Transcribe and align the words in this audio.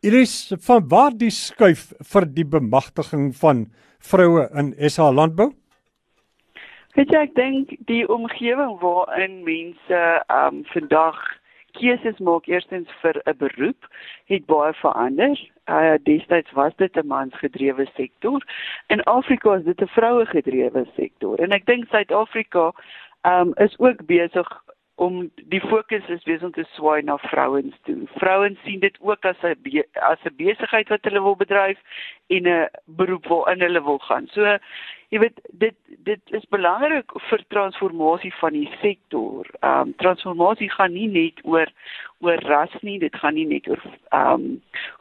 Elise, 0.03 0.57
van 0.61 0.89
waar 0.89 1.13
die 1.17 1.31
skuif 1.31 1.93
vir 2.13 2.27
die 2.27 2.45
bemagtiging 2.45 3.33
van 3.37 3.67
vroue 3.99 4.49
in 4.55 4.75
SA 4.91 5.11
landbou? 5.13 5.53
Weet 6.95 7.13
jy, 7.15 7.21
ek 7.23 7.35
dink 7.35 7.75
die 7.87 8.05
omgewing 8.11 8.79
waarin 8.83 9.43
mense 9.47 9.99
um 10.35 10.65
vandag 10.73 11.19
keuses 11.79 12.19
maak 12.19 12.47
eerstens 12.47 12.91
vir 13.03 13.21
'n 13.25 13.37
beroep 13.39 13.89
het 14.27 14.47
baie 14.47 14.73
verander. 14.83 15.37
Uh 15.67 15.97
destyds 16.03 16.53
was 16.53 16.77
dit 16.77 16.97
'n 16.97 17.07
mansgedrewe 17.07 17.87
sektor. 17.95 18.43
In 18.87 19.03
Afrika 19.03 19.55
is 19.55 19.65
dit 19.65 19.81
'n 19.81 19.95
vrouegedrewe 19.97 20.87
sektor. 20.97 21.39
En 21.39 21.53
ek 21.53 21.67
dink 21.67 21.89
Suid-Afrika 21.89 22.73
um 23.23 23.53
is 23.57 23.79
ook 23.79 24.07
besig 24.07 24.49
om 24.99 25.31
die 25.35 25.61
fokus 25.61 26.09
is 26.09 26.23
besig 26.27 26.43
om 26.43 26.53
te 26.53 26.65
swaai 26.75 27.03
na 27.03 27.17
vrouens 27.19 27.77
toe. 27.87 28.01
Vrouens 28.19 28.59
sien 28.65 28.81
dit 28.81 28.97
ook 29.01 29.25
as 29.25 29.43
'n 29.43 29.85
as 29.93 30.19
'n 30.25 30.37
besigheid 30.37 30.89
wat 30.89 31.05
hulle 31.05 31.23
wil 31.23 31.37
bedryf 31.37 31.79
en 32.29 32.49
'n 32.49 32.69
beroep 32.85 33.27
waarin 33.27 33.61
hulle 33.61 33.83
wil 33.83 33.99
gaan. 33.99 34.27
So 34.31 34.59
jy 35.09 35.21
weet 35.23 35.41
dit 35.61 35.77
dit 36.05 36.35
is 36.37 36.45
belangrik 36.53 37.13
vir 37.29 37.43
transformasie 37.53 38.33
van 38.41 38.53
die 38.57 38.69
sektor. 38.83 39.49
Ehm 39.61 39.89
um, 39.89 39.95
transformasie 40.03 40.69
gaan 40.71 40.93
nie 40.93 41.09
net 41.09 41.41
oor 41.45 41.73
oor 42.21 42.41
ras 42.51 42.75
nie, 42.83 42.99
dit 42.99 43.15
gaan 43.17 43.35
nie 43.39 43.47
net 43.49 43.69
oor 43.69 43.81
ehm 44.11 44.33
um, 44.35 44.47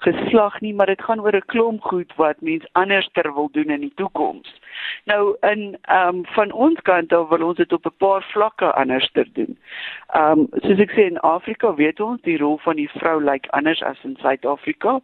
geslag 0.05 0.59
nie, 0.61 0.73
maar 0.73 0.91
dit 0.91 1.01
gaan 1.01 1.19
oor 1.19 1.35
'n 1.35 1.51
klomp 1.53 1.81
goed 1.81 2.13
wat 2.15 2.41
mens 2.41 2.65
anders 2.71 3.09
ter 3.13 3.33
wil 3.33 3.49
doen 3.51 3.69
in 3.75 3.81
die 3.81 3.93
toekoms. 3.95 4.53
Nou 5.05 5.35
in 5.41 5.77
ehm 5.81 6.15
um, 6.15 6.25
van 6.25 6.51
ons 6.51 6.81
kant 6.81 7.13
af 7.13 7.29
wil 7.29 7.47
ons 7.47 7.57
dit 7.57 7.73
op 7.73 7.85
'n 7.85 7.97
paar 7.97 8.23
vlakke 8.31 8.71
anders 8.73 9.11
ter 9.11 9.27
doen. 9.33 9.57
Ehm 10.13 10.39
um, 10.39 10.47
soos 10.63 10.79
ek 10.79 10.91
sê 10.91 11.07
in 11.11 11.19
Afrika 11.19 11.73
weet 11.73 11.99
ons 11.99 12.21
die 12.21 12.37
rol 12.37 12.57
van 12.57 12.75
die 12.75 12.89
vrou 12.89 13.19
lyk 13.19 13.31
like 13.31 13.51
anders 13.51 13.83
as 13.83 14.03
in 14.03 14.17
Suid-Afrika. 14.21 14.99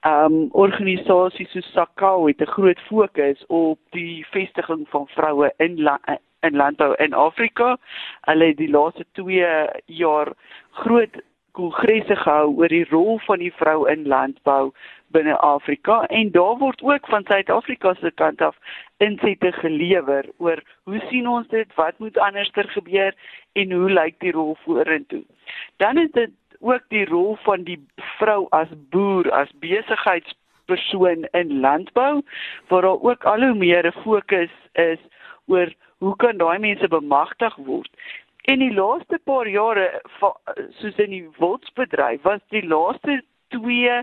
Ehm 0.00 0.24
um, 0.24 0.48
organisasies 0.52 1.50
soos 1.50 1.61
SAKA 1.62 2.12
het 2.26 2.40
'n 2.40 2.52
groot 2.56 2.80
fokus 2.80 3.46
op 3.46 3.78
die 3.90 4.26
vestiging 4.30 4.88
van 4.88 5.08
vroue 5.08 5.52
in 5.56 5.82
la 5.82 5.98
in 6.40 6.56
landbou 6.56 6.94
in 6.94 7.12
Afrika. 7.14 7.76
Hulle 8.20 8.44
het 8.44 8.56
die 8.56 8.70
laaste 8.70 9.04
2 9.12 9.68
jaar 9.86 10.32
groot 10.70 11.22
kongresse 11.52 12.16
gehou 12.16 12.54
oor 12.56 12.68
die 12.68 12.86
rol 12.90 13.18
van 13.26 13.38
die 13.38 13.52
vrou 13.52 13.88
in 13.90 14.06
landbou 14.08 14.72
binne 15.12 15.36
Afrika 15.44 16.02
en 16.06 16.30
daar 16.32 16.56
word 16.58 16.82
ook 16.82 17.06
van 17.12 17.24
Suid-Afrika 17.28 17.94
se 17.94 18.10
kant 18.10 18.40
af 18.40 18.56
insette 18.96 19.52
gelewer 19.52 20.28
oor 20.38 20.62
hoe 20.88 21.00
sien 21.10 21.28
ons 21.28 21.48
dit, 21.48 21.74
wat 21.74 21.98
moet 21.98 22.18
anderster 22.18 22.68
gebeur 22.68 23.14
en 23.52 23.72
hoe 23.72 23.90
lyk 23.90 24.18
die 24.24 24.32
rol 24.32 24.56
vorentoe. 24.64 25.24
Dan 25.76 25.98
is 25.98 26.10
dit 26.16 26.32
ook 26.60 26.82
die 26.88 27.04
rol 27.04 27.36
van 27.44 27.66
die 27.68 27.78
vrou 28.18 28.46
as 28.50 28.72
boer, 28.94 29.28
as 29.32 29.52
besigheids 29.60 30.34
persoon 30.64 31.26
in 31.32 31.60
landbou 31.60 32.22
waar 32.68 32.82
daar 32.82 33.02
ook 33.02 33.24
al 33.24 33.40
hoe 33.40 33.54
meer 33.54 33.86
'n 33.86 34.02
fokus 34.02 34.50
is 34.72 34.98
oor 35.46 35.72
hoe 35.98 36.16
kan 36.16 36.36
daai 36.36 36.58
mense 36.58 36.88
bemagtig 36.88 37.54
word. 37.56 37.90
En 38.42 38.58
die 38.58 38.74
laaste 38.74 39.18
paar 39.24 39.48
jare 39.48 40.02
soos 40.70 40.96
in 40.96 41.10
die 41.10 41.28
wildsbedryf 41.38 42.22
was 42.22 42.40
die 42.48 42.66
laaste 42.66 43.22
twee 43.48 44.02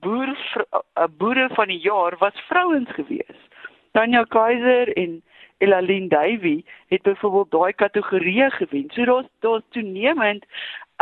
boer 0.00 0.32
eh, 0.70 1.04
boere 1.18 1.48
van 1.52 1.68
die 1.68 1.80
jaar 1.80 2.16
was 2.18 2.46
vrouens 2.48 2.90
gewees. 2.90 3.40
Tanya 3.92 4.24
Kaiser 4.24 4.96
en 4.96 5.22
Elaline 5.58 6.08
Davey 6.08 6.64
het 6.88 7.02
byvoorbeeld 7.02 7.50
daai 7.50 7.72
kategorie 7.72 8.50
gewen. 8.50 8.90
So 8.90 9.04
daar's 9.04 9.28
daar's 9.40 9.62
toenemend 9.68 10.44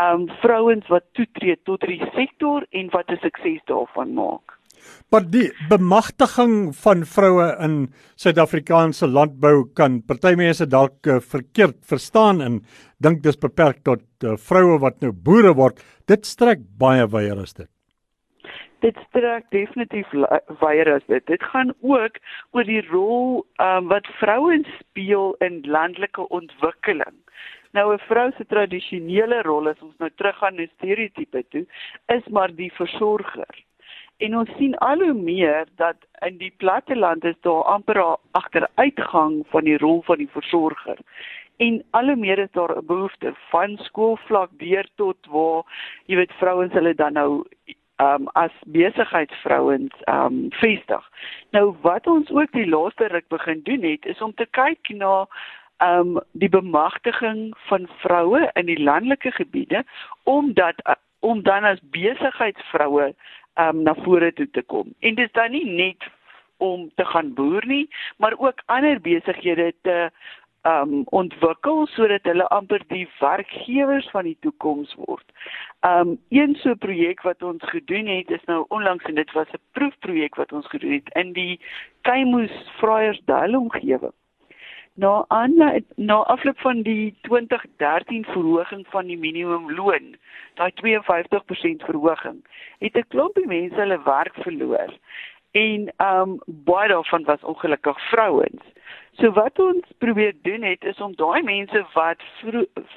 um 0.02 0.28
vrouens 0.28 0.86
wat 0.86 1.04
toetree 1.12 1.58
tot 1.62 1.80
die 1.80 2.02
sektor 2.14 2.66
en 2.70 2.90
wat 2.90 3.10
'n 3.10 3.18
sukses 3.20 3.64
daarvan 3.64 4.14
maak. 4.14 4.57
Maar 5.10 5.24
die 5.30 5.48
bemagtiging 5.68 6.76
van 6.76 7.04
vroue 7.06 7.48
in 7.64 7.78
Suid-Afrikaanse 8.16 9.08
landbou 9.08 9.64
kan 9.74 10.02
party 10.02 10.34
mense 10.36 10.66
dalk 10.66 11.06
uh, 11.06 11.20
verkeerd 11.20 11.78
verstaan 11.88 12.40
en 12.44 12.60
dink 12.98 13.22
dis 13.22 13.38
beperk 13.38 13.82
tot 13.84 14.04
uh, 14.24 14.36
vroue 14.36 14.78
wat 14.82 15.00
nou 15.00 15.12
boere 15.12 15.54
word. 15.54 15.80
Dit 16.06 16.26
strek 16.26 16.64
baie 16.78 17.06
wyer 17.06 17.40
as 17.40 17.54
dit. 17.54 17.70
Dit 18.84 18.98
strek 19.08 19.48
definitief 19.50 20.10
wyer 20.60 20.92
as 20.92 21.06
dit. 21.10 21.24
Dit 21.26 21.42
gaan 21.42 21.72
ook 21.82 22.20
oor 22.54 22.66
die 22.68 22.82
rol 22.90 23.40
um, 23.58 23.88
wat 23.90 24.06
vrouens 24.20 24.68
speel 24.78 25.34
in 25.42 25.64
landelike 25.66 26.28
ontwikkeling. 26.28 27.16
Nou 27.76 27.92
'n 27.94 27.98
vrou 28.08 28.30
se 28.36 28.44
tradisionele 28.46 29.42
rol 29.42 29.68
as 29.68 29.82
ons 29.82 29.96
nou 29.98 30.10
teruggaan 30.14 30.54
na 30.54 30.66
stereotipe 30.76 31.42
toe, 31.48 31.66
is 32.06 32.28
maar 32.28 32.54
die 32.54 32.72
versorger. 32.72 33.64
En 34.18 34.34
ons 34.36 34.50
sien 34.58 34.74
al 34.82 34.98
hoe 34.98 35.14
meer 35.14 35.66
dat 35.78 35.96
in 36.26 36.38
die 36.38 36.52
platteland 36.56 37.24
is 37.24 37.36
daar 37.46 37.62
amper 37.62 37.98
'n 38.02 38.16
agteruitgang 38.30 39.44
van 39.48 39.64
die 39.64 39.78
rol 39.78 40.02
van 40.02 40.18
die 40.18 40.30
versorger. 40.30 40.98
En 41.56 41.84
al 41.90 42.04
hoe 42.04 42.16
meer 42.16 42.38
is 42.38 42.50
daar 42.52 42.76
'n 42.76 42.86
behoefte 42.86 43.34
van 43.50 43.76
skoolvlak 43.76 44.50
deur 44.58 44.88
tot 44.94 45.16
waar 45.26 45.62
jy 46.06 46.16
weet 46.16 46.32
vrouens 46.32 46.72
hulle 46.72 46.94
dan 46.94 47.12
nou 47.12 47.44
um 47.96 48.28
as 48.32 48.52
besigheidsvrouens 48.66 49.94
um 50.04 50.46
vestig. 50.50 51.10
Nou 51.50 51.74
wat 51.80 52.06
ons 52.06 52.30
ook 52.30 52.52
die 52.52 52.68
laaste 52.68 53.06
ruk 53.06 53.28
begin 53.28 53.60
doen 53.62 53.82
het 53.82 54.06
is 54.06 54.20
om 54.20 54.34
te 54.34 54.46
kyk 54.50 54.88
na 54.88 55.26
um 55.78 56.20
die 56.32 56.48
bemagtiging 56.48 57.54
van 57.56 57.88
vroue 57.98 58.50
in 58.52 58.66
die 58.66 58.82
landelike 58.82 59.30
gebiede 59.30 59.84
omdat 60.22 60.98
om 61.20 61.42
dan 61.42 61.64
as 61.64 61.78
besigheidsvroue 61.90 63.14
um 63.58 63.82
na 63.82 63.94
vore 64.04 64.32
toe 64.32 64.48
te 64.50 64.62
kom. 64.62 64.94
En 64.98 65.14
dit 65.14 65.26
is 65.26 65.32
dan 65.32 65.50
nie 65.50 65.66
net 65.66 66.08
om 66.56 66.90
te 66.94 67.04
gaan 67.04 67.34
boer 67.34 67.66
nie, 67.66 67.88
maar 68.16 68.34
ook 68.38 68.62
ander 68.66 69.00
besighede 69.00 69.72
te 69.82 70.10
um 70.68 71.02
ontwikkel 71.14 71.86
sodat 71.86 72.26
hulle 72.26 72.46
amper 72.54 72.82
die 72.90 73.06
werkgewers 73.20 74.08
van 74.10 74.26
die 74.26 74.36
toekoms 74.40 74.94
word. 75.06 75.24
Um 75.86 76.16
een 76.34 76.56
so 76.62 76.74
projek 76.74 77.22
wat 77.22 77.42
ons 77.42 77.62
gedoen 77.70 78.10
het 78.10 78.30
is 78.30 78.44
nou 78.50 78.64
onlangs 78.68 79.04
en 79.04 79.14
dit 79.14 79.32
was 79.32 79.50
'n 79.52 79.62
proefprojek 79.72 80.34
wat 80.34 80.52
ons 80.52 80.66
gedoen 80.66 80.92
het 80.92 81.10
in 81.14 81.32
die 81.32 81.60
Kaimoes 82.02 82.56
Vryersdal 82.78 83.54
omgewing. 83.54 84.17
Nou 84.98 85.24
aan 85.28 85.82
na 85.94 86.14
afloop 86.14 86.58
van 86.58 86.82
die 86.82 87.14
2013 87.20 88.24
verhoging 88.24 88.86
van 88.90 89.06
die 89.06 89.18
minimumloon, 89.18 90.16
daai 90.58 90.72
52% 90.80 91.84
verhoging, 91.86 92.40
het 92.78 92.96
'n 92.96 93.06
klompie 93.08 93.46
mense 93.46 93.78
hulle 93.78 94.00
werk 94.02 94.34
verloor. 94.34 94.90
En 95.50 95.92
um 95.98 96.40
baie 96.46 96.88
daarvan 96.88 97.24
was 97.24 97.42
ongelukkig 97.42 98.00
vrouens. 98.08 98.62
So 99.12 99.30
wat 99.32 99.58
ons 99.58 99.86
probeer 99.98 100.34
doen 100.42 100.62
het 100.62 100.84
is 100.84 101.00
om 101.00 101.14
daai 101.14 101.42
mense 101.42 101.86
wat 101.94 102.20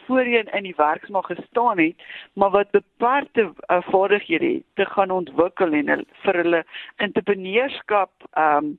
voorheen 0.05 0.49
in 0.51 0.63
die 0.63 0.75
werksmag 0.77 1.25
gestaan 1.25 1.77
het, 1.79 1.95
maar 2.33 2.49
wat 2.49 2.71
beperkte 2.71 3.41
uh, 3.41 3.81
vaardighede 3.81 4.45
het, 4.45 4.63
te 4.73 4.85
gaan 4.85 5.11
ontwikkel 5.11 5.73
en 5.73 6.05
vir 6.23 6.33
hulle 6.33 6.65
entrepreneurskap 6.95 8.11
um 8.37 8.77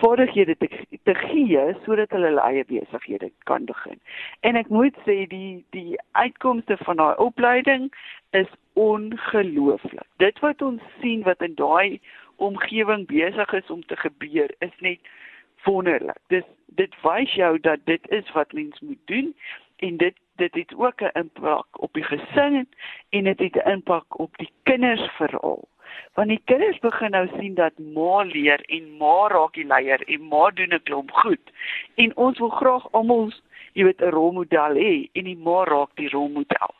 vaardighede 0.00 0.56
te, 0.56 0.68
te 1.02 1.14
gee 1.14 1.74
sodat 1.84 2.10
hulle 2.10 2.26
hulle 2.26 2.40
eie 2.40 2.64
besighede 2.64 3.30
kan 3.48 3.64
begin. 3.64 4.00
En 4.40 4.56
ek 4.56 4.68
moet 4.68 4.96
sê 5.06 5.26
die 5.30 5.64
die 5.76 5.98
uitkomste 6.12 6.76
van 6.84 6.96
daai 6.96 7.16
opleiding 7.16 7.90
is 8.30 8.50
ongelooflik. 8.72 10.06
Dit 10.16 10.38
wat 10.40 10.62
ons 10.62 10.82
sien 11.00 11.22
wat 11.22 11.42
in 11.42 11.54
daai 11.54 12.00
omgewing 12.36 13.06
besig 13.06 13.52
is 13.52 13.70
om 13.70 13.84
te 13.86 13.96
gebeur 13.96 14.50
is 14.58 14.76
net 14.78 15.12
wonderlik. 15.64 16.18
Dis 16.26 16.46
dit 16.66 16.94
wys 17.02 17.34
jou 17.34 17.58
dat 17.60 17.84
dit 17.84 18.08
is 18.10 18.32
wat 18.32 18.52
mens 18.52 18.80
moet 18.80 19.02
doen 19.04 19.34
en 19.76 19.96
dit 19.96 20.16
dit 20.40 20.54
het 20.54 20.74
ook 20.74 21.00
'n 21.02 21.18
impak 21.18 21.66
op 21.82 21.92
die 21.92 22.02
gesin 22.04 22.68
en 23.10 23.24
dit 23.24 23.38
het 23.38 23.56
'n 23.56 23.70
impak 23.70 24.18
op 24.18 24.36
die 24.36 24.50
kinders 24.62 25.10
veral. 25.16 25.68
Want 26.14 26.28
die 26.28 26.42
kinders 26.44 26.78
begin 26.78 27.10
nou 27.10 27.28
sien 27.38 27.54
dat 27.54 27.78
ma 27.78 28.22
leer 28.22 28.60
en 28.68 28.96
ma 28.98 29.28
raak 29.28 29.54
die 29.54 29.66
leier 29.66 30.02
en 30.06 30.28
ma 30.28 30.50
doen 30.50 30.74
'n 30.74 30.82
klomp 30.82 31.10
goed. 31.10 31.52
En 31.94 32.16
ons 32.16 32.38
wil 32.38 32.48
graag 32.48 32.86
almal 32.92 33.32
jy 33.72 33.84
weet 33.84 34.02
'n 34.02 34.14
rolmodel 34.14 34.76
hê 34.76 35.08
en 35.12 35.24
die 35.24 35.36
ma 35.36 35.64
raak 35.64 35.90
die 35.96 36.10
rolmodel. 36.12 36.74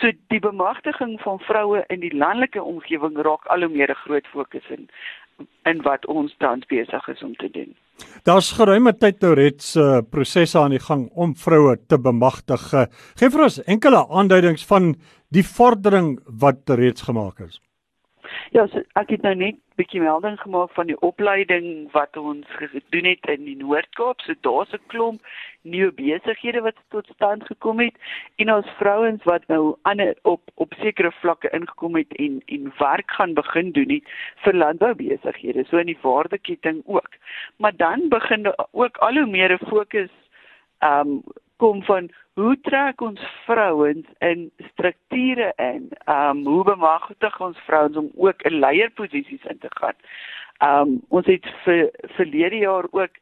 So 0.00 0.12
die 0.28 0.40
bemagtiging 0.40 1.20
van 1.20 1.38
vroue 1.38 1.84
in 1.88 2.00
die 2.00 2.16
landelike 2.16 2.62
omgewing 2.62 3.16
raak 3.16 3.46
al 3.46 3.60
hoe 3.60 3.68
meer 3.68 3.90
'n 3.90 4.02
groot 4.04 4.26
fokus 4.26 4.68
in 4.68 4.88
in 5.64 5.82
wat 5.82 6.06
ons 6.06 6.34
tans 6.38 6.66
besig 6.66 7.08
is 7.08 7.22
om 7.22 7.34
te 7.34 7.50
doen. 7.50 7.74
Daar's 8.22 8.52
geruime 8.52 8.92
tyd 8.96 9.20
nou 9.20 9.34
reeds 9.34 9.76
uh, 9.76 9.98
prosesse 10.10 10.58
aan 10.58 10.70
die 10.70 10.78
gang 10.78 11.10
om 11.14 11.34
vroue 11.34 11.76
te 11.86 11.98
bemagtig. 11.98 12.60
Geef 13.14 13.32
vir 13.32 13.42
ons 13.42 13.62
enkele 13.64 14.08
aanduidings 14.08 14.66
van 14.66 14.94
die 15.28 15.42
vordering 15.42 16.18
wat 16.26 16.70
reeds 16.70 17.02
gemaak 17.02 17.40
is. 17.40 17.60
Ja, 18.52 18.66
so 18.68 18.82
ek 19.00 19.10
het 19.14 19.22
nou 19.24 19.34
net 19.34 19.56
bietjie 19.78 20.02
melding 20.02 20.36
gemaak 20.38 20.70
van 20.76 20.86
die 20.86 20.96
opleiding 21.06 21.88
wat 21.94 22.16
ons 22.16 22.46
gedoen 22.58 23.08
het 23.08 23.26
in 23.32 23.46
die 23.46 23.56
Noord-Kaap. 23.56 24.20
So 24.20 24.34
daar's 24.46 24.72
'n 24.72 24.82
klomp 24.92 25.20
nuwe 25.62 25.92
besighede 25.92 26.60
wat 26.60 26.76
tot 26.90 27.06
stand 27.14 27.46
gekom 27.46 27.80
het 27.80 27.96
en 28.36 28.52
ons 28.52 28.68
vrouens 28.78 29.24
wat 29.24 29.46
nou 29.48 29.76
ander 29.82 30.14
op 30.22 30.42
op 30.54 30.74
sekere 30.78 31.12
vlakke 31.12 31.50
ingekom 31.50 31.96
het 31.96 32.12
en 32.16 32.42
en 32.46 32.72
werk 32.78 33.10
gaan 33.10 33.34
begin 33.34 33.72
doen 33.72 33.90
het 33.90 34.04
vir 34.44 34.54
landboubesighede, 34.54 35.64
so 35.64 35.76
in 35.76 35.86
die 35.86 35.98
waardeketting 36.02 36.82
ook. 36.84 37.10
Maar 37.56 37.76
dan 37.76 38.08
begin 38.08 38.52
ook 38.70 38.96
al 38.96 39.14
hoe 39.14 39.26
meer 39.26 39.52
'n 39.52 39.66
fokus 39.66 40.10
um 40.80 41.22
kom 41.56 41.82
van 41.82 42.10
hoe 42.34 42.56
trek 42.60 43.00
ons 43.00 43.20
vrouens 43.46 44.06
in 44.18 44.50
strukture 44.72 45.52
in? 45.56 45.90
Um 46.10 46.44
hoe 46.46 46.64
bemagtig 46.64 47.40
ons 47.40 47.58
vrouens 47.66 47.96
om 47.96 48.10
ook 48.14 48.42
in 48.42 48.58
leierposisies 48.58 49.44
in 49.44 49.58
te 49.58 49.70
gaan? 49.70 49.98
Um 50.58 51.00
ons 51.08 51.26
het 51.26 51.46
vir 51.64 51.90
verlede 52.18 52.64
jaar 52.64 52.90
ook 52.90 53.20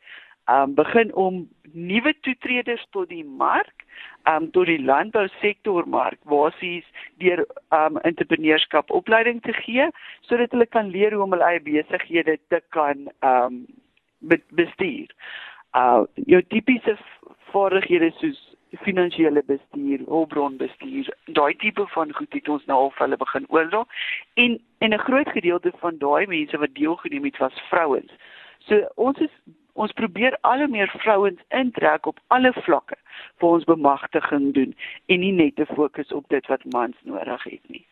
um 0.51 0.75
begin 0.75 1.15
om 1.15 1.49
nuwe 1.73 2.15
toetreders 2.21 2.87
tot 2.91 3.09
die 3.09 3.25
mark 3.25 3.85
um 4.29 4.51
tot 4.51 4.67
die 4.67 4.81
landbousektormark 4.81 6.19
basies 6.25 6.89
deur 7.23 7.45
um 7.69 8.01
entrepreneurskap 8.09 8.91
opleiding 8.91 9.43
te 9.43 9.53
gee 9.53 9.89
sodat 10.21 10.51
hulle 10.51 10.67
kan 10.67 10.91
leer 10.91 11.15
hoe 11.15 11.25
om 11.25 11.37
hulle 11.37 11.53
eie 11.53 11.63
besighede 11.69 12.39
te 12.49 12.63
kan 12.69 13.09
um 13.21 13.65
bestuur. 14.57 15.09
Uh 15.75 16.05
jou 16.15 16.43
tipiese 16.43 16.97
vaardighede 17.53 18.11
soos 18.21 18.41
finansiële 18.81 19.43
bestuur, 19.47 20.01
hulpbronbestuur, 20.09 21.09
daai 21.37 21.55
tipe 21.61 21.85
van 21.93 22.13
goed 22.17 22.33
het 22.33 22.49
ons 22.49 22.65
nou 22.71 22.79
al 22.87 22.93
hulle 22.99 23.17
begin 23.21 23.47
oordra. 23.49 23.85
En 24.35 24.61
en 24.79 24.95
'n 24.95 25.05
groot 25.09 25.29
gedeelte 25.29 25.73
van 25.81 25.99
daai 25.99 26.27
mense 26.27 26.59
wat 26.59 26.75
deelgeneem 26.75 27.25
het 27.25 27.39
was 27.39 27.63
vrouens. 27.71 28.13
So 28.59 28.87
ons 28.95 29.19
is 29.19 29.35
ons 29.73 29.93
probeer 29.93 30.37
al 30.41 30.59
hoe 30.59 30.69
meer 30.69 30.93
vrouens 30.99 31.41
intrek 31.49 32.07
op 32.07 32.21
alle 32.27 32.53
vlakke 32.53 32.97
vir 33.41 33.49
ons 33.49 33.65
bemagtiging 33.65 34.53
doen 34.55 34.75
en 35.07 35.21
nie 35.21 35.33
net 35.33 35.57
te 35.57 35.67
fokus 35.67 36.13
op 36.13 36.29
dit 36.29 36.47
wat 36.47 36.65
mans 36.65 36.97
nodig 37.03 37.43
het 37.43 37.65
nie. 37.69 37.87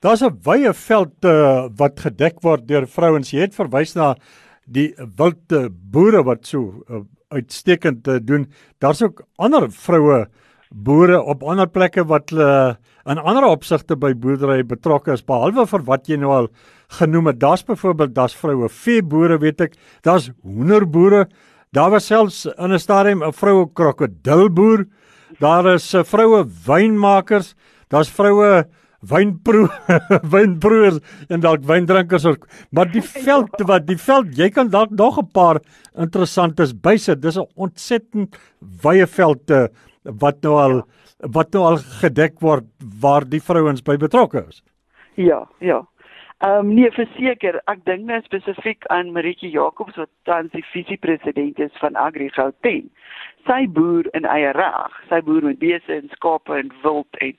Daar's 0.00 0.22
'n 0.22 0.38
wye 0.44 0.72
veld 0.74 1.24
uh, 1.24 1.68
wat 1.76 2.00
gedek 2.00 2.40
word 2.40 2.68
deur 2.68 2.86
vrouens. 2.86 3.30
Jy 3.30 3.40
het 3.40 3.54
verwys 3.54 3.94
na 3.94 4.14
die 4.66 4.94
wilde 5.18 5.68
boere 5.70 6.22
wat 6.24 6.46
so 6.46 6.84
uh, 6.88 7.02
uitstekend 7.34 8.04
te 8.04 8.18
doen. 8.24 8.46
Daar's 8.78 9.02
ook 9.02 9.24
ander 9.36 9.70
vroue 9.70 10.26
boere 10.74 11.20
op 11.22 11.42
ander 11.42 11.68
plekke 11.70 12.04
wat 12.10 12.32
hulle 12.34 12.76
in 13.06 13.20
ander 13.20 13.44
opsigte 13.46 13.96
by 14.00 14.14
boerdery 14.16 14.64
betrokke 14.66 15.12
is 15.12 15.22
behalwe 15.22 15.66
vir 15.68 15.84
wat 15.86 16.08
jy 16.08 16.16
nou 16.18 16.32
al 16.32 16.48
genoem 16.98 17.30
het. 17.30 17.40
Daar's 17.40 17.64
byvoorbeeld 17.66 18.14
daar's 18.16 18.36
vroue 18.36 18.68
veeboere, 18.68 19.38
weet 19.38 19.60
ek. 19.60 19.76
Daar's 20.02 20.30
hoenderboere. 20.42 21.26
Daar 21.74 21.90
was 21.90 22.06
selfs 22.06 22.46
in 22.46 22.72
'n 22.72 22.78
stadium 22.78 23.22
'n 23.22 23.32
vroue 23.32 23.68
krokodilboer. 23.72 24.86
Daar 25.40 25.74
is 25.74 25.94
eh, 25.94 26.04
vroue 26.04 26.46
wynmakers. 26.66 27.54
Daar's 27.88 28.10
vroue 28.10 28.66
wynproe 29.10 29.68
wynproers 30.34 31.00
en 31.28 31.40
dalk 31.44 31.64
wyndrinkers 31.68 32.26
ook 32.26 32.46
maar 32.70 32.90
die 32.92 33.04
veld 33.26 33.64
wat 33.68 33.86
die 33.86 33.98
veld 34.00 34.36
jy 34.38 34.50
kan 34.50 34.70
dalk 34.70 34.90
nog 34.90 35.18
'n 35.18 35.30
paar 35.32 35.60
interessantes 35.96 36.72
bysit. 36.72 37.22
Dis 37.22 37.38
'n 37.38 37.48
ontsettend 37.54 38.36
wye 38.82 39.06
veld 39.06 39.50
eh, 39.50 39.66
wat 40.02 40.42
nou 40.42 40.54
al 40.60 40.82
wat 41.18 41.52
nou 41.52 41.64
al 41.64 41.78
gedek 42.02 42.40
word 42.40 42.64
waar 43.00 43.24
die 43.24 43.40
vrouens 43.40 43.82
by 43.82 43.96
betrokke 43.96 44.44
is. 44.48 44.62
Ja 45.14 45.48
ja. 45.60 45.84
Ehm 46.38 46.66
um, 46.66 46.74
nee 46.74 46.90
verseker 46.90 47.60
ek 47.70 47.84
dink 47.84 48.04
nou 48.04 48.20
spesifiek 48.24 48.86
aan 48.92 49.12
Maritjie 49.12 49.50
Jacobs 49.50 49.96
wat 49.96 50.10
tans 50.28 50.50
die 50.52 50.64
visiepresident 50.72 51.58
is 51.58 51.72
van 51.80 51.96
Agri 51.96 52.28
Gauteng. 52.34 52.90
Sy 53.46 53.66
boer 53.76 54.08
in 54.18 54.26
eie 54.26 54.50
reg. 54.52 54.98
Sy 55.08 55.20
boer 55.22 55.46
met 55.46 55.58
beeste 55.58 55.94
en 55.94 56.10
skape 56.16 56.58
en 56.58 56.72
wild 56.82 57.20
en 57.20 57.36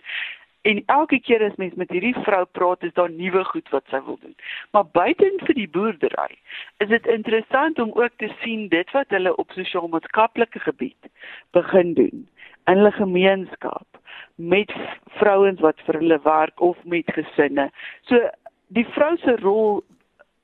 En 0.65 0.81
elke 0.85 1.19
keer 1.19 1.43
as 1.45 1.55
mens 1.61 1.73
met 1.77 1.91
hierdie 1.93 2.15
vrou 2.25 2.45
praat, 2.57 2.83
is 2.83 2.93
daar 2.97 3.11
nuwe 3.13 3.43
goed 3.51 3.67
wat 3.69 3.83
sy 3.93 3.99
wil 4.05 4.17
doen. 4.21 4.33
Maar 4.73 4.87
buiten 4.97 5.37
vir 5.45 5.53
die 5.53 5.67
boerdery, 5.69 6.39
is 6.81 6.89
dit 6.89 7.09
interessant 7.13 7.79
om 7.79 7.91
ook 7.93 8.15
te 8.17 8.31
sien 8.41 8.65
dit 8.71 8.91
wat 8.97 9.13
hulle 9.13 9.35
op 9.37 9.53
sosiaal-maatskaplike 9.53 10.63
gebied 10.65 11.11
begin 11.53 11.93
doen 11.93 12.25
in 12.65 12.81
hulle 12.81 12.91
gemeenskap 12.97 14.01
met 14.35 14.73
vrouens 15.21 15.61
wat 15.61 15.85
vir 15.85 16.01
hulle 16.01 16.19
werk 16.25 16.61
of 16.61 16.81
met 16.83 17.13
gesinne. 17.13 17.69
So 18.09 18.25
die 18.73 18.87
vrou 18.97 19.13
se 19.21 19.37
rol 19.45 19.83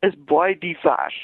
is 0.05 0.13
baie 0.29 0.53
divers. 0.61 1.17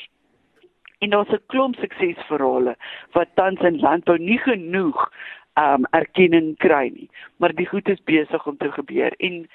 En 1.05 1.13
daar's 1.13 1.29
'n 1.37 1.45
klomp 1.53 1.75
suksesverhale 1.75 2.73
wat 3.13 3.35
tans 3.35 3.61
in 3.61 3.79
landbou 3.79 4.17
nie 4.17 4.41
genoeg 4.41 5.11
um 5.57 5.85
erkenning 5.97 6.55
kry 6.63 6.89
nie. 6.93 7.09
Maar 7.37 7.55
die 7.57 7.67
goed 7.67 7.89
is 7.89 8.03
besig 8.05 8.47
om 8.47 8.57
te 8.57 8.71
gebeur 8.71 9.13
en 9.17 9.47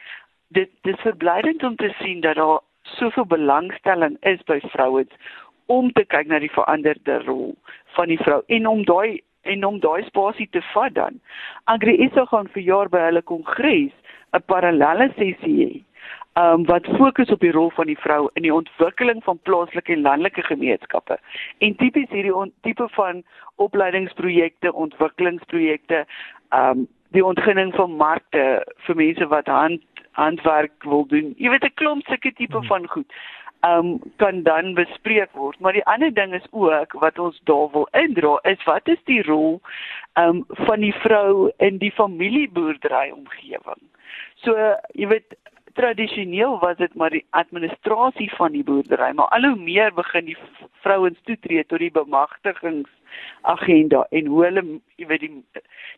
dit 0.57 0.71
dis 0.83 1.01
verblydend 1.07 1.63
om 1.63 1.77
te 1.77 1.93
sien 2.01 2.21
dat 2.21 2.37
daar 2.37 2.61
soveel 2.99 3.27
belangstelling 3.27 4.17
is 4.21 4.43
by 4.47 4.59
vrouens 4.75 5.13
om 5.67 5.93
te 5.93 6.05
kyk 6.05 6.27
na 6.29 6.41
die 6.43 6.53
veranderde 6.53 7.21
rol 7.27 7.55
van 7.97 8.11
die 8.11 8.19
vrou 8.21 8.43
en 8.47 8.67
om 8.67 8.83
daai 8.85 9.23
en 9.43 9.65
om 9.67 9.79
daai 9.83 10.03
spasie 10.07 10.49
te 10.55 10.63
vat 10.73 10.95
dan. 10.95 11.19
Agri 11.71 11.97
ISO 12.07 12.27
gaan 12.31 12.51
vir 12.55 12.63
jaar 12.63 12.91
by 12.91 13.07
hulle 13.09 13.23
kongres 13.23 13.95
'n 14.35 14.43
parallelle 14.47 15.09
sessie 15.17 15.57
hê 15.63 15.73
um, 16.35 16.65
wat 16.67 16.87
fokus 16.97 17.31
op 17.31 17.41
die 17.41 17.53
rol 17.53 17.71
van 17.71 17.87
die 17.87 17.99
vrou 17.99 18.31
in 18.35 18.43
die 18.43 18.55
ontwikkeling 18.55 19.23
van 19.25 19.39
plaaslike 19.43 19.93
en 19.93 20.01
landelike 20.01 20.43
gemeenskappe. 20.43 21.19
En 21.59 21.77
tipies 21.77 22.09
hierdie 22.09 22.53
tipe 22.61 22.89
van 22.97 23.23
opleidingsprojekte, 23.57 24.73
ontwikkelingsprojekte, 24.73 26.07
um 26.51 26.89
die 27.13 27.25
ontginning 27.25 27.75
van 27.77 27.93
markte 28.01 28.43
vir 28.87 28.97
mense 28.97 29.27
wat 29.29 29.47
hand 29.47 29.83
handwerk 30.17 30.85
wil 30.85 31.07
doen. 31.09 31.35
Jy 31.37 31.51
weet 31.51 31.65
'n 31.65 31.75
klomp 31.75 32.07
sulke 32.07 32.33
tipe 32.33 32.57
hmm. 32.57 32.67
van 32.67 32.89
goed. 32.89 33.13
Um 33.65 34.01
kan 34.17 34.43
dan 34.43 34.75
bespreek 34.75 35.33
word, 35.33 35.61
maar 35.61 35.73
die 35.73 35.85
ander 35.85 36.15
ding 36.15 36.35
is 36.35 36.47
ook 36.51 36.93
wat 36.93 37.19
ons 37.19 37.41
daar 37.45 37.69
wil 37.73 37.89
indra 37.93 38.39
is 38.43 38.65
wat 38.65 38.89
is 38.89 39.03
die 39.05 39.23
rol 39.23 39.61
um 40.17 40.45
van 40.49 40.81
die 40.81 40.95
vrou 40.95 41.51
in 41.57 41.79
die 41.79 41.93
familieboerdery 41.93 43.11
omgewing. 43.11 43.83
So 44.35 44.57
jy 44.93 45.09
weet 45.09 45.37
tradisioneel 45.73 46.59
was 46.59 46.77
dit 46.77 46.95
maar 46.95 47.11
die 47.11 47.25
administrasie 47.31 48.31
van 48.37 48.53
die 48.53 48.65
boerdery, 48.65 49.13
maar 49.15 49.31
al 49.37 49.45
hoe 49.49 49.57
meer 49.57 49.95
begin 49.95 50.25
die 50.25 50.37
vrouens 50.85 51.19
toetree 51.29 51.65
tot 51.67 51.79
die 51.79 51.91
bemagtigings 51.91 52.91
agenda 53.43 54.07
en 54.11 54.27
hoe 54.27 54.45
hulle 54.45 54.65
jy 54.97 55.07
weet 55.07 55.25
die 55.27 55.33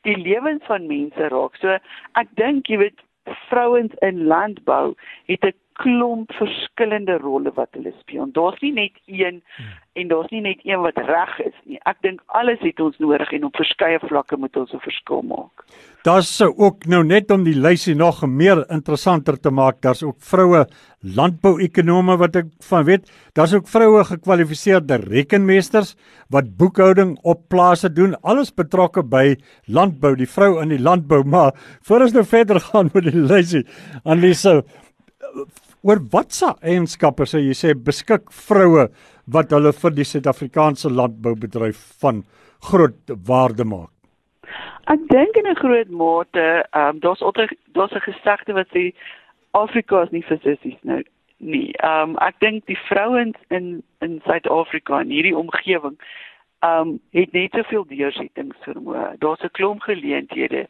die 0.09 0.17
lewens 0.17 0.65
van 0.69 0.87
mense 0.87 1.29
raak. 1.33 1.57
So 1.63 1.79
ek 2.21 2.33
dink 2.41 2.69
jy 2.69 2.81
weet 2.85 3.05
vrouens 3.49 3.95
in 4.01 4.25
landbou 4.31 4.95
het 5.31 5.45
'n 5.45 5.55
klomp 5.81 6.33
verskillende 6.39 7.17
rolle 7.23 7.51
wat 7.57 7.73
hulle 7.75 7.93
speel. 8.01 8.29
Daar's 8.37 8.61
nie 8.63 8.73
net 8.73 8.99
een 9.07 9.41
hmm. 9.57 9.73
en 9.99 10.09
daar's 10.13 10.31
nie 10.31 10.43
net 10.45 10.63
een 10.63 10.83
wat 10.85 10.99
reg 11.09 11.33
is 11.43 11.57
nie. 11.65 11.81
Ek 11.91 11.99
dink 12.07 12.23
alles 12.39 12.63
het 12.63 12.81
ons 12.81 12.99
nodig 13.03 13.33
en 13.35 13.49
op 13.49 13.59
verskeie 13.59 13.99
vlakke 14.05 14.39
moet 14.39 14.57
ons 14.57 14.73
'n 14.73 14.83
verskil 14.85 15.23
maak. 15.23 15.67
Daar's 16.05 16.41
ook 16.41 16.87
nou 16.87 17.03
net 17.05 17.31
om 17.31 17.45
die 17.45 17.57
lysie 17.57 17.95
nog 17.95 18.27
meer 18.27 18.65
interessanter 18.71 19.41
te 19.41 19.51
maak, 19.51 19.81
daar's 19.81 20.03
ook 20.03 20.21
vroue 20.21 20.67
landbouekonome 21.01 22.17
wat 22.17 22.37
ek 22.37 22.47
van 22.61 22.85
weet. 22.85 23.11
Daar's 23.33 23.55
ook 23.55 23.69
vroue 23.69 24.05
gekwalifiseerde 24.05 24.97
rekenmeesters 24.97 25.97
wat 26.29 26.57
boekhouding 26.57 27.19
op 27.23 27.49
plase 27.49 27.93
doen, 27.93 28.21
alles 28.23 28.55
betrokke 28.55 29.03
by 29.03 29.37
landbou, 29.67 30.15
die 30.17 30.29
vrou 30.29 30.63
in 30.63 30.69
die 30.69 30.81
landbou. 30.81 31.25
Maar 31.25 31.53
voor 31.83 32.01
ons 32.01 32.13
nou 32.13 32.25
verder 32.25 32.61
gaan 32.61 32.91
met 32.93 33.05
die 33.05 33.21
lysie, 33.21 33.67
Anlise 34.05 34.63
oor 35.85 36.01
watse 36.13 36.55
eienskappe 36.65 37.27
sê 37.29 37.43
jy 37.45 37.57
sê 37.59 37.75
beskik 37.89 38.31
vroue 38.33 38.89
wat 39.37 39.53
hulle 39.53 39.73
vir 39.73 39.97
die 39.99 40.07
Suid-Afrikaanse 40.09 40.91
landboubedryf 40.91 41.81
van 42.03 42.25
groot 42.71 43.13
waarde 43.29 43.67
maak? 43.69 43.91
Ek 44.89 45.01
dink 45.09 45.37
in 45.37 45.49
'n 45.49 45.61
groot 45.61 45.91
mate, 45.91 46.65
ehm 46.73 46.97
um, 46.97 47.01
daar's 47.01 47.21
daar's 47.73 47.93
'n 47.93 48.09
gesegde 48.11 48.53
wat 48.53 48.69
sê 48.73 48.93
Afrika 49.53 50.03
is 50.03 50.11
nie 50.11 50.25
vir 50.29 50.39
sissies 50.43 50.81
nou 50.83 51.03
nie. 51.39 51.73
Ehm 51.73 52.11
um, 52.11 52.19
ek 52.19 52.41
dink 52.41 52.67
die 52.67 52.79
vrouens 52.89 53.37
in 53.49 53.83
in 54.01 54.21
Suid-Afrika 54.25 55.01
in 55.01 55.11
hierdie 55.11 55.37
omgewing 55.37 55.97
ehm 56.65 56.89
um, 56.89 57.01
het 57.13 57.33
net 57.33 57.53
soveel 57.53 57.85
deursettingsvermoë. 57.89 59.17
Daar's 59.19 59.45
'n 59.45 59.57
klomp 59.59 59.81
geleenthede 59.81 60.67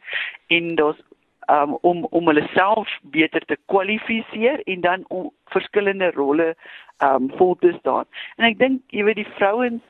en 0.47 0.75
daar's 0.75 1.01
um, 1.49 1.77
om 1.81 2.05
om 2.09 2.27
hulle 2.27 2.47
self 2.53 2.89
beter 3.01 3.45
te 3.45 3.57
kwalifiseer 3.65 4.61
en 4.65 4.81
dan 4.81 5.05
om 5.07 5.31
verskillende 5.53 6.11
rolle 6.15 6.55
um 7.03 7.31
vol 7.37 7.55
te 7.59 7.75
staan. 7.79 8.05
En 8.37 8.47
ek 8.47 8.57
dink 8.59 8.81
jy 8.95 9.03
weet 9.03 9.21
die 9.23 9.33
vrouens 9.35 9.83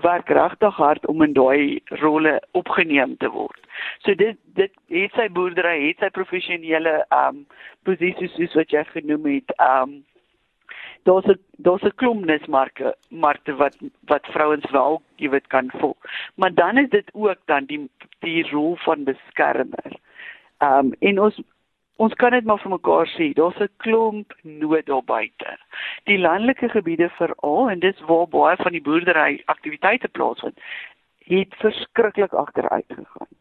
werk 0.00 0.28
regtig 0.32 0.76
hard 0.76 1.06
om 1.06 1.22
in 1.22 1.32
daai 1.36 1.80
rolle 2.00 2.38
opgeneem 2.56 3.16
te 3.20 3.30
word. 3.32 3.60
So 4.04 4.14
dit 4.14 4.38
dit 4.58 4.72
het 4.92 5.16
sy 5.16 5.28
boerdery, 5.32 5.76
het 5.88 6.04
sy 6.04 6.12
professionele 6.14 7.00
um 7.14 7.44
posisies 7.88 8.34
soos 8.36 8.56
wat 8.58 8.72
jy 8.72 8.84
genoem 8.92 9.28
het. 9.34 9.54
Um 9.58 10.00
daar's 11.08 11.26
'n 11.26 11.38
daar's 11.56 11.82
'n 11.82 11.96
klompnismarke 11.96 12.94
markte 13.08 13.56
wat 13.56 13.76
wat 14.06 14.26
vrouens 14.26 14.70
wel 14.70 15.02
jy 15.16 15.28
weet 15.30 15.46
kan 15.46 15.70
vol. 15.80 15.96
Maar 16.34 16.54
dan 16.54 16.78
is 16.78 16.88
dit 16.88 17.08
ook 17.12 17.38
dan 17.44 17.64
die 17.64 17.90
die 18.20 18.50
rol 18.50 18.76
van 18.76 19.04
beskermer. 19.04 19.92
Um 20.60 20.92
en 20.98 21.20
ons 21.20 21.40
ons 22.00 22.14
kan 22.16 22.32
dit 22.32 22.44
maar 22.48 22.60
vir 22.62 22.72
mekaar 22.72 23.08
sê, 23.12 23.32
daar's 23.36 23.60
'n 23.60 23.68
klomp 23.84 24.32
nood 24.42 24.86
daar 24.86 25.04
buite. 25.04 25.56
Die 26.04 26.18
landelike 26.18 26.68
gebiede 26.68 27.08
veral 27.08 27.70
en 27.70 27.80
dis 27.80 28.00
waar 28.08 28.28
baie 28.28 28.56
van 28.56 28.72
die 28.72 28.82
boerdery 28.82 29.42
aktiwiteite 29.44 30.08
plaasvind, 30.08 30.58
het 31.24 31.54
verskriklik 31.60 32.32
agteruit 32.32 32.88
gegaan. 32.88 33.32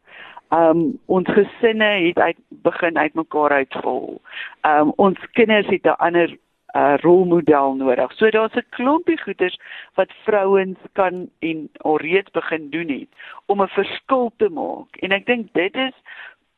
Um 0.51 0.99
ons 1.05 1.27
gesinne 1.29 1.91
het 2.07 2.19
uit 2.19 2.37
begin 2.49 2.97
uitmekaar 2.97 3.51
uitval. 3.51 4.21
Um 4.63 4.93
ons 4.95 5.19
kinders 5.31 5.67
het 5.67 5.85
'n 5.85 5.99
ander 5.99 6.37
uh, 6.75 6.97
rolmodel 7.01 7.73
nodig. 7.75 8.13
So 8.13 8.29
daar's 8.29 8.55
'n 8.55 8.65
klompie 8.69 9.21
goeders 9.21 9.59
wat 9.93 10.11
vrouens 10.23 10.79
kan 10.93 11.29
en 11.39 11.69
alreeds 11.77 12.31
begin 12.31 12.69
doen 12.69 12.89
het 12.89 13.09
om 13.45 13.61
'n 13.61 13.67
verskil 13.67 14.31
te 14.37 14.49
maak. 14.49 14.95
En 14.95 15.11
ek 15.11 15.25
dink 15.25 15.53
dit 15.53 15.75
is 15.75 15.93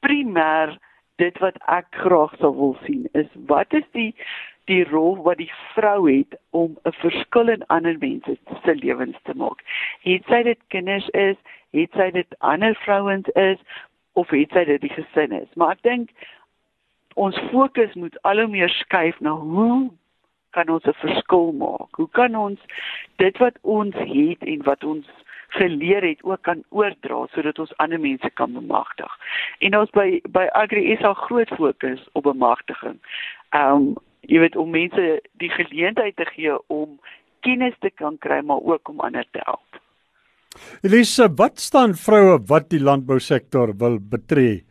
primêr 0.05 0.77
dit 1.22 1.38
wat 1.43 1.58
ek 1.70 1.88
graag 2.03 2.34
sou 2.41 2.53
wil 2.58 2.77
sien 2.86 3.08
is 3.13 3.29
wat 3.50 3.74
is 3.77 3.88
die 3.98 4.13
die 4.70 4.84
rol 4.89 5.17
wat 5.25 5.39
die 5.41 5.51
vrou 5.74 6.10
het 6.10 6.36
om 6.50 6.77
'n 6.86 6.93
verskil 7.03 7.50
in 7.50 7.65
ander 7.75 7.98
mense 8.00 8.38
se 8.63 8.75
lewens 8.75 9.17
te 9.24 9.34
maak. 9.36 9.60
Het 10.01 10.24
sy 10.25 10.43
dit 10.43 10.60
kinders 10.67 11.08
is, 11.10 11.38
het 11.72 11.91
sy 11.93 12.12
dit 12.12 12.36
ander 12.39 12.75
vrouens 12.75 13.27
is 13.27 13.60
of 14.13 14.29
het 14.29 14.51
sy 14.51 14.63
dit 14.65 14.81
die 14.81 14.93
gesin 14.93 15.31
is. 15.31 15.50
Maar 15.55 15.72
ek 15.72 15.81
dink 15.81 16.10
ons 17.15 17.38
fokus 17.51 17.93
moet 17.93 18.22
al 18.22 18.39
hoe 18.39 18.48
meer 18.48 18.70
skuif 18.70 19.20
na 19.20 19.31
hoe 19.31 19.89
kan 20.51 20.70
ons 20.70 20.86
'n 20.86 20.93
verskil 20.93 21.51
maak? 21.51 21.96
Hoe 21.96 22.10
kan 22.10 22.36
ons 22.36 22.60
dit 23.15 23.38
wat 23.38 23.58
ons 23.62 23.96
het 23.96 24.41
en 24.43 24.63
wat 24.63 24.84
ons 24.84 25.08
geleer 25.58 26.05
het 26.05 26.24
ook 26.24 26.41
kan 26.48 26.63
oordra 26.70 27.25
sodat 27.34 27.60
ons 27.60 27.74
ander 27.84 28.00
mense 28.00 28.29
kan 28.39 28.53
bemagtig. 28.55 29.12
En 29.60 29.77
ons 29.79 29.91
by 29.98 30.22
by 30.31 30.48
Agri 30.58 30.86
is 30.93 31.03
al 31.08 31.17
groot 31.27 31.51
fokus 31.60 32.03
op 32.13 32.27
bemagtiging. 32.29 32.98
Um 33.58 33.93
jy 34.29 34.39
weet 34.43 34.55
om 34.55 34.70
mense 34.72 35.05
die 35.41 35.50
geleentheid 35.50 36.15
te 36.15 36.27
gee 36.29 36.55
om 36.70 37.00
kennis 37.46 37.75
te 37.81 37.89
kan 37.89 38.17
kry 38.22 38.39
maar 38.46 38.62
ook 38.63 38.89
om 38.89 39.01
ander 39.01 39.25
te 39.34 39.41
help. 39.43 39.81
Elise, 40.84 41.29
wat 41.39 41.60
staan 41.60 41.96
vroue 41.96 42.39
wat 42.48 42.70
die 42.74 42.81
landbousektor 42.84 43.74
wil 43.79 43.98
betree 44.00 44.62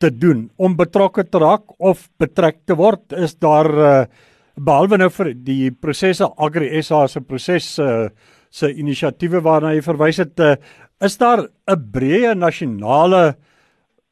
te 0.00 0.10
doen 0.12 0.48
om 0.56 0.76
betrokke 0.76 1.24
te 1.28 1.40
raak 1.40 1.74
of 1.78 2.08
betrek 2.20 2.62
te 2.68 2.76
word? 2.76 3.12
Is 3.12 3.34
daar 3.40 3.70
uh, 3.70 4.04
behalwe 4.56 5.00
nou 5.00 5.10
vir 5.12 5.32
die 5.34 5.70
prosesse 5.72 6.28
Agri 6.36 6.70
SA 6.84 7.06
se 7.08 7.20
proses 7.24 7.72
uh, 7.80 8.08
se 8.50 8.72
inisiatiewe 8.74 9.40
waarna 9.40 9.74
hy 9.74 9.80
verwys 9.84 10.18
het, 10.18 10.40
uh, 10.40 10.56
is 11.00 11.16
daar 11.18 11.48
'n 11.68 11.90
breë 11.92 12.34
nasionale 12.34 13.36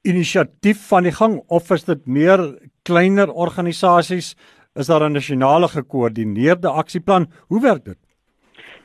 inisiatief 0.03 0.89
van 0.89 1.03
die 1.03 1.13
gang 1.13 1.43
of 1.49 1.71
is 1.71 1.85
dit 1.85 2.07
meer 2.07 2.59
kleiner 2.83 3.31
organisasies? 3.31 4.37
Is 4.75 4.87
daar 4.87 5.03
'n 5.03 5.13
nasionale 5.13 5.69
gekoördineerde 5.69 6.69
aksieplan? 6.69 7.27
Hoe 7.49 7.61
werk 7.61 7.85
dit? 7.85 7.99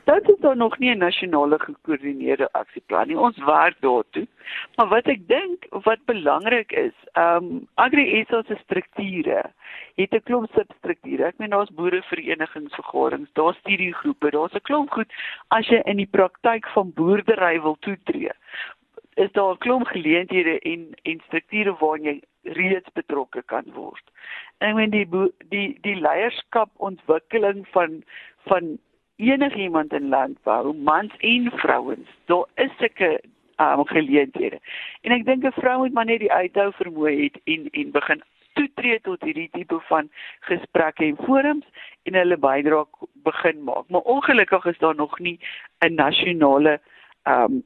Dit 0.04 0.28
is 0.28 0.38
dan 0.38 0.58
nog 0.58 0.78
nie 0.78 0.90
'n 0.94 0.98
nasionale 0.98 1.58
gekoördineerde 1.58 2.52
aksieplan 2.52 3.06
nie. 3.06 3.18
Ons 3.18 3.38
werk 3.38 3.76
daartoe. 3.80 4.26
Maar 4.76 4.88
wat 4.88 5.06
ek 5.06 5.28
dink 5.28 5.66
wat 5.70 6.04
belangrik 6.04 6.72
is, 6.72 6.92
ehm 7.12 7.44
um, 7.44 7.68
Agri 7.74 8.24
SA 8.28 8.42
se 8.42 8.56
strukture 8.62 9.52
het 9.94 10.12
'n 10.12 10.22
klomp 10.22 10.50
substrukture. 10.52 11.24
Ek 11.24 11.38
meen 11.38 11.50
daar's 11.50 11.70
boereverenigingsvergaderings, 11.70 13.32
daar's 13.32 13.56
studiegroepe, 13.56 14.30
daar's 14.30 14.54
'n 14.54 14.60
klomp 14.60 14.90
goed 14.90 15.12
as 15.48 15.68
jy 15.68 15.80
in 15.84 15.96
die 15.96 16.10
praktyk 16.10 16.68
van 16.68 16.92
boerdery 16.92 17.60
wil 17.60 17.76
toetree. 17.80 18.30
Is 19.14 19.32
daar 19.32 19.52
'n 19.52 19.58
klomp 19.58 19.86
geleenthede 19.86 20.58
en 20.58 20.94
en 21.02 21.20
strukture 21.26 21.76
waarin 21.78 22.04
jy 22.04 22.20
reeds 22.42 22.88
betrokke 22.92 23.42
kan 23.42 23.64
word. 23.72 24.04
Ek 24.58 24.74
meen 24.74 24.90
die 24.90 25.08
die 25.48 25.78
die 25.80 25.96
leierskap 25.96 26.70
ontwikkeling 26.76 27.68
van 27.68 28.04
van 28.44 28.78
enigiemand 29.16 29.92
in 29.92 30.08
landbou, 30.08 30.74
mans 30.76 31.12
en 31.18 31.50
vrouens, 31.54 32.08
daar 32.24 32.46
is 32.54 32.70
sulke 32.78 33.20
um, 33.56 33.86
geleenthede. 33.86 34.58
En 35.02 35.12
ek 35.12 35.24
dink 35.24 35.44
'n 35.44 35.60
vrou 35.60 35.78
moet 35.78 35.92
maar 35.92 36.04
net 36.04 36.20
die 36.20 36.32
uithou 36.32 36.72
vermoë 36.72 37.22
het 37.22 37.36
en 37.44 37.68
en 37.70 37.90
begin 37.90 38.22
toetree 38.54 39.00
tot 39.00 39.22
hierdie 39.22 39.48
tipe 39.52 39.80
van 39.88 40.10
gesprekke 40.40 41.04
en 41.04 41.16
forums 41.26 41.66
en 42.02 42.14
hulle 42.14 42.36
bydra 42.36 42.84
begin 43.26 43.62
maak. 43.64 43.88
Maar 43.88 44.00
ongelukkig 44.00 44.64
is 44.64 44.78
daar 44.78 44.94
nog 44.94 45.18
nie 45.18 45.38
'n 45.78 45.94
nasionale 45.94 46.80
um, 47.24 47.62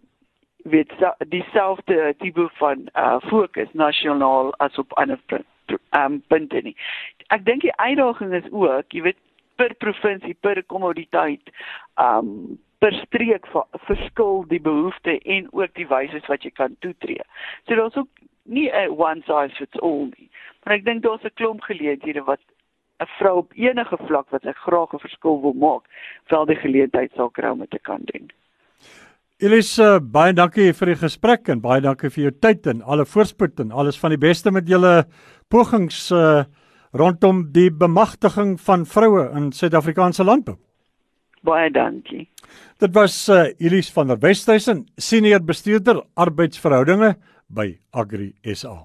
weet 0.56 0.92
dieselfde 1.28 2.14
tipe 2.18 2.48
van 2.52 2.88
uh 2.94 3.20
fokus 3.20 3.68
nasionaal 3.72 4.54
as 4.56 4.78
op 4.78 4.92
ander 4.92 5.18
ehm 5.90 6.12
um, 6.12 6.22
punte 6.26 6.60
nie. 6.62 6.76
Ek 7.26 7.44
dink 7.44 7.60
die 7.60 7.76
uitdaging 7.76 8.32
is 8.32 8.50
ook, 8.50 8.92
jy 8.92 9.02
weet 9.02 9.16
per 9.58 9.74
provinsie, 9.82 10.36
per 10.40 10.62
kommoditeit, 10.70 11.52
um, 12.00 12.58
per 12.78 12.94
streek 13.02 13.46
verskil 13.88 14.44
die 14.52 14.62
behoeftes 14.62 15.24
en 15.26 15.48
ook 15.52 15.74
die 15.78 15.88
wyse 15.90 16.22
wat 16.28 16.46
jy 16.46 16.52
kan 16.54 16.76
toetree. 16.84 17.24
So 17.66 17.74
daar's 17.74 17.98
ook 17.98 18.10
nie 18.44 18.70
'n 18.70 18.94
one 18.96 19.22
size 19.26 19.56
fits 19.58 19.80
all 19.80 20.06
nie. 20.14 20.30
Maar 20.64 20.76
ek 20.76 20.84
dink 20.84 21.02
daar's 21.02 21.24
'n 21.24 21.34
klomp 21.34 21.60
geleenthede 21.62 22.24
wat 22.24 22.40
'n 23.00 23.10
vrou 23.18 23.36
op 23.38 23.52
enige 23.54 23.96
vlak 24.06 24.30
wat 24.30 24.42
sy 24.42 24.52
graag 24.52 24.94
'n 24.94 25.04
verskil 25.06 25.40
wil 25.42 25.52
maak, 25.52 25.84
wel 26.28 26.46
die 26.46 26.56
geleentheid 26.56 27.12
sal 27.14 27.30
kry 27.30 27.50
om 27.50 27.58
dit 27.58 27.70
te 27.70 27.78
kan 27.78 28.00
doen. 28.04 28.30
Elise, 29.38 30.00
baie 30.02 30.32
dankie 30.32 30.72
vir 30.72 30.86
die 30.86 30.98
gesprek 30.98 31.48
en 31.48 31.60
baie 31.60 31.80
dankie 31.80 32.10
vir 32.10 32.22
jou 32.22 32.32
tyd 32.40 32.66
en 32.66 32.82
alle 32.82 33.04
voorspoed 33.06 33.60
en 33.60 33.70
alles 33.70 33.98
van 33.98 34.10
die 34.10 34.18
beste 34.18 34.50
met 34.50 34.66
julle 34.68 35.04
pogings 35.48 36.10
uh, 36.10 36.44
rondom 36.92 37.52
die 37.52 37.70
bemagtiging 37.70 38.56
van 38.60 38.86
vroue 38.86 39.28
in 39.36 39.52
Suid-Afrikaanse 39.52 40.24
landbou. 40.24 40.56
Baie 41.46 41.70
dankie. 41.70 42.28
Dit 42.78 42.94
was 42.94 43.28
uh, 43.28 43.48
Elise 43.58 43.92
van 43.92 44.06
der 44.06 44.18
Westhuizen, 44.22 44.86
senior 44.96 45.42
bestuurder 45.44 46.02
arbeidsverhoudinge 46.14 47.16
by 47.46 47.72
Agri 47.90 48.32
SA. 48.42 48.84